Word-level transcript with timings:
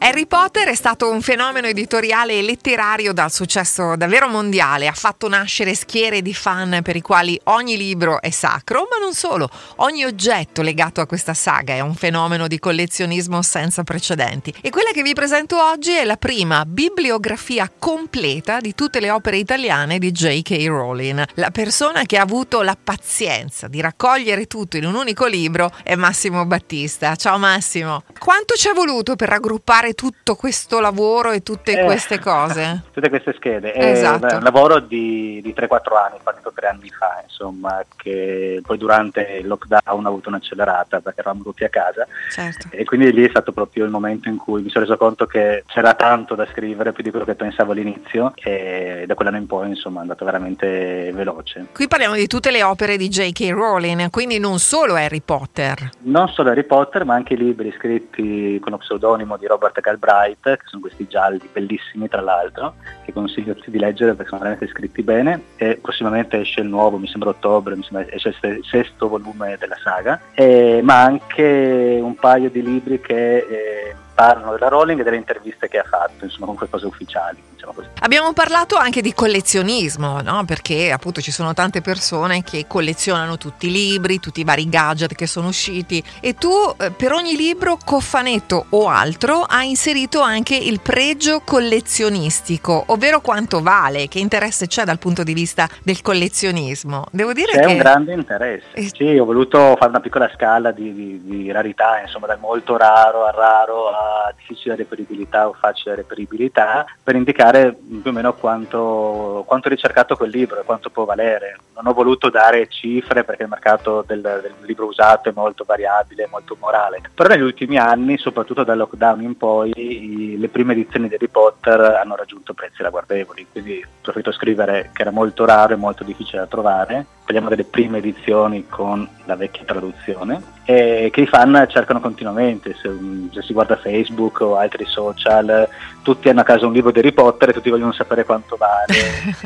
Harry 0.00 0.26
Potter 0.26 0.68
è 0.68 0.74
stato 0.76 1.10
un 1.10 1.20
fenomeno 1.20 1.66
editoriale 1.66 2.38
e 2.38 2.42
letterario 2.42 3.12
dal 3.12 3.32
successo 3.32 3.96
davvero 3.96 4.28
mondiale, 4.28 4.86
ha 4.86 4.92
fatto 4.92 5.28
nascere 5.28 5.74
schiere 5.74 6.22
di 6.22 6.32
fan 6.32 6.80
per 6.82 6.94
i 6.94 7.00
quali 7.00 7.38
ogni 7.44 7.76
libro 7.76 8.20
è 8.22 8.30
sacro, 8.30 8.86
ma 8.90 8.98
non 8.98 9.12
solo, 9.12 9.50
ogni 9.76 10.04
oggetto 10.04 10.62
legato 10.62 11.00
a 11.00 11.06
questa 11.06 11.34
saga 11.34 11.74
è 11.74 11.80
un 11.80 11.94
fenomeno 11.94 12.46
di 12.46 12.60
collezionismo 12.60 13.42
senza 13.42 13.82
precedenti. 13.82 14.54
E 14.60 14.70
quella 14.70 14.90
che 14.92 15.02
vi 15.02 15.14
presento 15.14 15.60
oggi 15.60 15.92
è 15.92 16.04
la 16.04 16.16
prima 16.16 16.64
bibliografia 16.64 17.70
completa 17.76 18.60
di 18.60 18.74
tutte 18.74 19.00
le 19.00 19.10
opere 19.10 19.38
italiane 19.38 19.98
di 19.98 20.12
J.K. 20.12 20.64
Rowling. 20.68 21.24
La 21.34 21.50
persona 21.50 22.04
che 22.04 22.18
ha 22.18 22.22
avuto 22.22 22.62
la 22.62 22.76
pazienza 22.82 23.66
di 23.66 23.80
raccogliere 23.80 24.46
tutto 24.46 24.76
in 24.76 24.84
un 24.84 24.94
unico 24.94 25.26
libro 25.26 25.72
è 25.82 25.96
Massimo 25.96 26.46
Battista. 26.46 27.16
Ciao 27.16 27.38
Massimo. 27.38 28.04
Quanto 28.18 28.54
ci 28.54 28.68
è 28.68 28.72
voluto 28.72 29.16
per 29.16 29.28
raggruppare 29.28 29.94
tutto 29.98 30.36
questo 30.36 30.78
lavoro 30.78 31.32
e 31.32 31.42
tutte 31.42 31.80
eh, 31.80 31.84
queste 31.84 32.20
cose? 32.20 32.82
Tutte 32.94 33.08
queste 33.08 33.34
schede. 33.34 33.74
Esatto. 33.74 34.26
È 34.26 34.34
un 34.36 34.42
lavoro 34.44 34.78
di, 34.78 35.40
di 35.42 35.52
3-4 35.56 35.96
anni, 35.96 36.18
partito 36.22 36.52
tre 36.54 36.68
anni 36.68 36.88
fa, 36.88 37.20
insomma, 37.24 37.84
che 37.96 38.60
poi 38.64 38.78
durante 38.78 39.38
il 39.40 39.46
lockdown 39.48 40.04
ha 40.04 40.08
avuto 40.08 40.28
un'accelerata 40.28 41.00
perché 41.00 41.20
eravamo 41.20 41.42
tutti 41.42 41.64
a 41.64 41.68
casa. 41.68 42.06
Certo. 42.30 42.68
E 42.70 42.84
quindi 42.84 43.12
lì 43.12 43.24
è 43.24 43.28
stato 43.28 43.50
proprio 43.52 43.84
il 43.84 43.90
momento 43.90 44.28
in 44.28 44.36
cui 44.36 44.62
mi 44.62 44.70
sono 44.70 44.84
reso 44.84 44.96
conto 44.96 45.26
che 45.26 45.64
c'era 45.66 45.94
tanto 45.94 46.36
da 46.36 46.46
scrivere, 46.52 46.92
più 46.92 47.02
di 47.02 47.10
quello 47.10 47.24
che 47.24 47.34
pensavo 47.34 47.72
all'inizio, 47.72 48.32
e 48.36 49.04
da 49.06 49.14
quell'anno 49.14 49.38
in 49.38 49.46
poi, 49.46 49.68
insomma, 49.68 49.98
è 49.98 50.02
andato 50.02 50.24
veramente 50.24 51.10
veloce. 51.12 51.66
Qui 51.72 51.88
parliamo 51.88 52.14
di 52.14 52.26
tutte 52.28 52.52
le 52.52 52.62
opere 52.62 52.96
di 52.96 53.08
J.K. 53.08 53.50
Rowling, 53.50 54.10
quindi 54.10 54.38
non 54.38 54.58
solo 54.58 54.94
Harry 54.94 55.20
Potter. 55.20 55.90
Non 56.02 56.28
solo 56.28 56.50
Harry 56.50 56.64
Potter, 56.64 57.04
ma 57.04 57.14
anche 57.14 57.34
i 57.34 57.36
libri 57.36 57.72
scritti 57.76 58.58
con 58.60 58.72
lo 58.72 58.78
pseudonimo 58.78 59.36
di 59.36 59.46
Robert 59.46 59.77
Galbraith, 59.80 60.42
che 60.42 60.62
sono 60.64 60.82
questi 60.82 61.06
gialli 61.06 61.48
bellissimi 61.52 62.08
tra 62.08 62.20
l'altro, 62.20 62.74
che 63.04 63.12
consiglio 63.12 63.52
a 63.52 63.54
tutti 63.54 63.70
di 63.70 63.78
leggere 63.78 64.14
perché 64.14 64.28
sono 64.28 64.40
veramente 64.40 64.68
scritti 64.68 65.02
bene. 65.02 65.42
E 65.56 65.78
prossimamente 65.80 66.40
esce 66.40 66.60
il 66.60 66.68
nuovo, 66.68 66.98
mi 66.98 67.08
sembra 67.08 67.30
ottobre, 67.30 67.76
mi 67.76 67.82
sembra 67.82 68.06
esce 68.10 68.34
il 68.42 68.64
sesto 68.64 69.08
volume 69.08 69.56
della 69.58 69.78
saga, 69.82 70.20
e, 70.32 70.80
ma 70.82 71.02
anche 71.02 71.98
un 72.00 72.14
paio 72.14 72.50
di 72.50 72.62
libri 72.62 73.00
che... 73.00 73.36
Eh, 73.38 73.96
parlano 74.18 74.50
della 74.50 74.66
Rowling 74.66 74.98
e 74.98 75.04
delle 75.04 75.16
interviste 75.16 75.68
che 75.68 75.78
ha 75.78 75.84
fatto, 75.84 76.24
insomma 76.24 76.46
con 76.46 76.68
cose 76.68 76.86
ufficiali. 76.86 77.40
Diciamo 77.52 77.72
così. 77.72 77.86
Abbiamo 78.00 78.32
parlato 78.32 78.74
anche 78.74 79.00
di 79.00 79.14
collezionismo, 79.14 80.20
no? 80.22 80.44
perché 80.44 80.90
appunto 80.90 81.20
ci 81.20 81.30
sono 81.30 81.54
tante 81.54 81.82
persone 81.82 82.42
che 82.42 82.66
collezionano 82.66 83.38
tutti 83.38 83.68
i 83.68 83.70
libri, 83.70 84.18
tutti 84.18 84.40
i 84.40 84.44
vari 84.44 84.68
gadget 84.68 85.14
che 85.14 85.28
sono 85.28 85.48
usciti 85.48 86.02
e 86.20 86.34
tu 86.34 86.50
eh, 86.78 86.90
per 86.90 87.12
ogni 87.12 87.36
libro, 87.36 87.78
cofanetto 87.84 88.66
o 88.70 88.88
altro, 88.88 89.42
hai 89.42 89.68
inserito 89.68 90.20
anche 90.20 90.56
il 90.56 90.80
pregio 90.80 91.40
collezionistico, 91.44 92.84
ovvero 92.86 93.20
quanto 93.20 93.62
vale, 93.62 94.08
che 94.08 94.18
interesse 94.18 94.66
c'è 94.66 94.82
dal 94.82 94.98
punto 94.98 95.22
di 95.22 95.32
vista 95.32 95.68
del 95.84 96.02
collezionismo. 96.02 97.06
Devo 97.12 97.32
dire 97.32 97.52
c'è 97.52 97.60
che... 97.60 97.66
un 97.66 97.76
grande 97.76 98.14
interesse. 98.14 98.66
Eh... 98.72 98.90
Sì, 98.92 99.16
ho 99.16 99.24
voluto 99.24 99.76
fare 99.78 99.90
una 99.90 100.00
piccola 100.00 100.28
scala 100.34 100.72
di, 100.72 100.92
di, 100.92 101.20
di 101.22 101.52
rarità, 101.52 102.00
insomma 102.00 102.26
dal 102.26 102.40
molto 102.40 102.76
raro 102.76 103.24
al 103.24 103.32
raro 103.32 103.90
a 103.90 104.07
difficile 104.36 104.76
reperibilità 104.76 105.48
o 105.48 105.52
facile 105.52 105.94
reperibilità 105.94 106.84
per 107.02 107.16
indicare 107.16 107.72
più 107.72 108.10
o 108.10 108.12
meno 108.12 108.34
quanto, 108.34 109.44
quanto 109.46 109.68
ricercato 109.68 110.16
quel 110.16 110.30
libro 110.30 110.60
e 110.60 110.64
quanto 110.64 110.90
può 110.90 111.04
valere. 111.04 111.58
Non 111.74 111.86
ho 111.86 111.92
voluto 111.92 112.28
dare 112.28 112.68
cifre 112.68 113.24
perché 113.24 113.44
il 113.44 113.48
mercato 113.48 114.04
del, 114.06 114.20
del 114.20 114.52
libro 114.62 114.86
usato 114.86 115.28
è 115.28 115.32
molto 115.34 115.64
variabile, 115.64 116.28
molto 116.30 116.56
morale, 116.58 117.00
però 117.14 117.28
negli 117.28 117.42
ultimi 117.42 117.78
anni, 117.78 118.18
soprattutto 118.18 118.64
dal 118.64 118.76
lockdown 118.78 119.22
in 119.22 119.36
poi, 119.36 119.72
i, 119.76 120.38
le 120.38 120.48
prime 120.48 120.72
edizioni 120.72 121.08
di 121.08 121.14
Harry 121.14 121.28
Potter 121.28 121.80
hanno 121.80 122.16
raggiunto 122.16 122.54
prezzi 122.54 122.82
ragguardevoli, 122.82 123.46
quindi 123.52 123.80
ho 123.82 124.00
preferito 124.02 124.32
scrivere 124.32 124.90
che 124.92 125.02
era 125.02 125.10
molto 125.10 125.44
raro 125.44 125.74
e 125.74 125.76
molto 125.76 126.04
difficile 126.04 126.40
da 126.40 126.46
trovare 126.46 127.06
parliamo 127.28 127.50
delle 127.50 127.64
prime 127.64 127.98
edizioni 127.98 128.66
con 128.70 129.06
la 129.26 129.36
vecchia 129.36 129.62
traduzione, 129.66 130.40
e 130.64 131.10
che 131.12 131.20
i 131.20 131.26
fan 131.26 131.66
cercano 131.68 132.00
continuamente, 132.00 132.74
se, 132.80 132.90
se, 133.34 133.42
si 133.42 133.52
guarda 133.52 133.76
Facebook 133.76 134.40
o 134.40 134.56
altri 134.56 134.86
social, 134.86 135.68
tutti 136.00 136.30
hanno 136.30 136.40
a 136.40 136.44
casa 136.44 136.64
un 136.64 136.72
libro 136.72 136.90
di 136.90 137.00
Harry 137.00 137.12
Potter 137.12 137.50
e 137.50 137.52
tutti 137.52 137.68
vogliono 137.68 137.92
sapere 137.92 138.24
quanto 138.24 138.56
vale. 138.56 138.94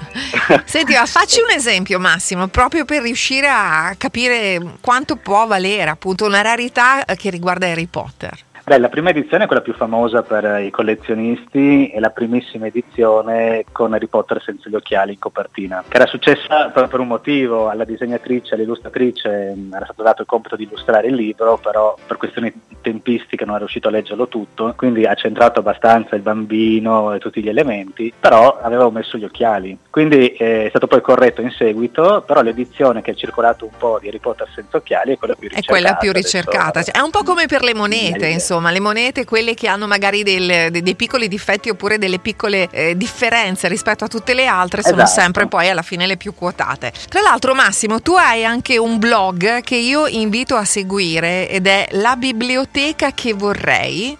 Senti, 0.64 0.94
ma 0.94 1.04
facci 1.04 1.42
un 1.42 1.50
esempio 1.50 1.98
Massimo, 1.98 2.46
proprio 2.46 2.86
per 2.86 3.02
riuscire 3.02 3.48
a 3.48 3.94
capire 3.98 4.58
quanto 4.80 5.16
può 5.16 5.46
valere 5.46 5.90
appunto 5.90 6.24
una 6.24 6.40
rarità 6.40 7.04
che 7.04 7.28
riguarda 7.28 7.66
Harry 7.66 7.86
Potter. 7.86 8.38
Beh, 8.68 8.78
la 8.78 8.88
prima 8.88 9.10
edizione 9.10 9.44
è 9.44 9.46
quella 9.46 9.62
più 9.62 9.74
famosa 9.74 10.24
per 10.24 10.60
i 10.60 10.72
collezionisti 10.72 11.88
e 11.88 12.00
la 12.00 12.10
primissima 12.10 12.66
edizione 12.66 13.64
con 13.70 13.92
Harry 13.92 14.08
Potter 14.08 14.42
senza 14.42 14.68
gli 14.68 14.74
occhiali 14.74 15.12
in 15.12 15.20
copertina, 15.20 15.84
che 15.86 15.96
era 15.96 16.06
successa 16.06 16.70
per, 16.70 16.88
per 16.88 16.98
un 16.98 17.06
motivo, 17.06 17.68
alla 17.68 17.84
disegnatrice, 17.84 18.54
all'illustratrice 18.54 19.54
mm, 19.54 19.72
era 19.72 19.84
stato 19.84 20.02
dato 20.02 20.22
il 20.22 20.26
compito 20.26 20.56
di 20.56 20.64
illustrare 20.64 21.06
il 21.06 21.14
libro, 21.14 21.58
però 21.58 21.96
per 22.08 22.16
questioni 22.16 22.52
tempistiche 22.80 23.44
non 23.44 23.54
è 23.54 23.58
riuscito 23.58 23.86
a 23.86 23.92
leggerlo 23.92 24.26
tutto, 24.26 24.74
quindi 24.76 25.06
ha 25.06 25.14
centrato 25.14 25.60
abbastanza 25.60 26.16
il 26.16 26.22
bambino 26.22 27.14
e 27.14 27.20
tutti 27.20 27.40
gli 27.40 27.48
elementi, 27.48 28.12
però 28.18 28.58
aveva 28.60 28.90
messo 28.90 29.16
gli 29.16 29.24
occhiali. 29.24 29.78
Quindi 29.88 30.30
eh, 30.32 30.64
è 30.64 30.68
stato 30.70 30.88
poi 30.88 31.02
corretto 31.02 31.40
in 31.40 31.52
seguito, 31.52 32.24
però 32.26 32.42
l'edizione 32.42 33.00
che 33.00 33.12
ha 33.12 33.14
circolato 33.14 33.64
un 33.64 33.76
po' 33.78 33.98
di 34.00 34.08
Harry 34.08 34.18
Potter 34.18 34.48
senza 34.52 34.78
occhiali 34.78 35.12
è 35.12 35.18
quella 35.18 35.36
più 35.36 35.48
ricercata. 35.48 35.72
È 35.72 35.80
quella 35.80 35.96
più 35.98 36.10
ricercata, 36.10 36.82
cioè, 36.82 36.96
è 36.96 37.00
un 37.00 37.10
po' 37.10 37.22
come 37.22 37.46
per 37.46 37.62
le 37.62 37.72
monete, 37.72 38.26
insomma 38.26 38.54
insomma, 38.56 38.70
le 38.70 38.80
monete, 38.80 39.24
quelle 39.24 39.54
che 39.54 39.68
hanno 39.68 39.86
magari 39.86 40.22
del, 40.22 40.70
dei, 40.70 40.94
piccoli 40.94 41.28
difetti 41.28 41.68
oppure 41.68 41.98
delle 41.98 42.18
piccole 42.18 42.68
eh, 42.70 42.96
differenze 42.96 43.68
rispetto 43.68 44.04
a 44.04 44.08
tutte 44.08 44.34
le 44.34 44.46
altre, 44.46 44.82
sono 44.82 45.02
esatto. 45.02 45.20
sempre 45.20 45.46
poi 45.46 45.68
alla 45.68 45.82
fine 45.82 46.06
le 46.06 46.16
più 46.16 46.34
quotate. 46.34 46.92
Tra 47.08 47.20
l'altro, 47.20 47.54
Massimo, 47.54 48.00
tu 48.00 48.14
hai 48.14 48.44
anche 48.44 48.78
un 48.78 48.98
blog 48.98 49.62
che 49.62 49.76
io 49.76 50.06
invito 50.06 50.56
a 50.56 50.64
seguire 50.64 51.48
ed 51.48 51.66
è 51.66 51.86
la 51.92 52.16
biblioteca 52.16 53.12
che 53.12 53.32
vorrei. 53.32 54.16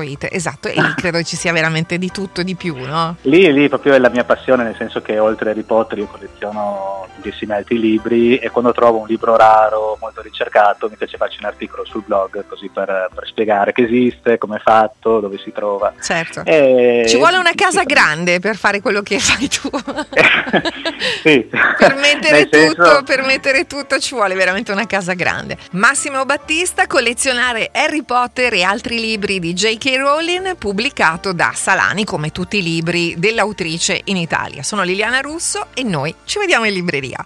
It. 0.00 0.28
Esatto, 0.30 0.68
e 0.68 0.80
lì 0.80 0.92
credo 0.96 1.22
ci 1.22 1.36
sia 1.36 1.52
veramente 1.52 1.98
di 1.98 2.10
tutto 2.10 2.42
di 2.42 2.54
più, 2.54 2.76
no? 2.76 3.16
Lì, 3.22 3.52
lì 3.52 3.68
proprio 3.68 3.94
è 3.94 3.98
la 3.98 4.08
mia 4.08 4.24
passione, 4.24 4.62
nel 4.62 4.76
senso 4.76 5.00
che 5.02 5.18
oltre 5.18 5.50
a 5.50 5.52
Harry 5.52 5.62
Potter 5.62 5.98
io 5.98 6.06
colleziono 6.06 7.08
tantissimi 7.20 7.52
altri 7.52 7.78
libri 7.78 8.38
e 8.38 8.50
quando 8.50 8.72
trovo 8.72 8.98
un 8.98 9.06
libro 9.06 9.36
raro, 9.36 9.96
molto 10.00 10.22
ricercato, 10.22 10.88
mi 10.88 10.96
piace 10.96 11.18
farci 11.18 11.38
un 11.40 11.46
articolo 11.46 11.84
sul 11.84 12.02
blog 12.04 12.44
così 12.46 12.68
per, 12.68 13.10
per 13.14 13.26
spiegare 13.26 13.72
che 13.80 13.84
esiste, 13.84 14.38
come 14.38 14.56
è 14.56 14.60
fatto, 14.60 15.20
dove 15.20 15.38
si 15.38 15.52
trova. 15.52 15.92
Certo. 16.00 16.42
E... 16.44 17.04
Ci 17.06 17.16
vuole 17.16 17.36
una 17.36 17.52
casa 17.54 17.84
grande 17.84 18.40
per 18.40 18.56
fare 18.56 18.80
quello 18.80 19.02
che 19.02 19.18
fai 19.18 19.48
tu. 19.48 19.70
sì. 21.22 21.48
per, 21.78 21.94
mettere 21.96 22.48
tutto, 22.48 23.02
per 23.04 23.22
mettere 23.22 23.66
tutto 23.66 23.98
ci 23.98 24.14
vuole 24.14 24.34
veramente 24.34 24.72
una 24.72 24.86
casa 24.86 25.14
grande. 25.14 25.56
Massimo 25.72 26.24
Battista, 26.24 26.86
collezionare 26.86 27.70
Harry 27.72 28.02
Potter 28.02 28.52
e 28.54 28.62
altri 28.62 29.00
libri 29.00 29.38
di 29.38 29.52
J.K. 29.52 29.96
Rowling, 29.96 30.56
pubblicato 30.56 31.32
da 31.32 31.52
Salani 31.54 32.04
come 32.04 32.30
tutti 32.30 32.58
i 32.58 32.62
libri 32.62 33.14
dell'autrice 33.16 34.00
in 34.04 34.16
Italia. 34.16 34.62
Sono 34.62 34.82
Liliana 34.82 35.20
Russo 35.20 35.66
e 35.74 35.82
noi 35.82 36.14
ci 36.24 36.38
vediamo 36.38 36.66
in 36.66 36.72
libreria. 36.72 37.24